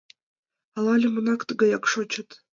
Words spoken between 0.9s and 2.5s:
лӱмынак тыгаяк шочыт?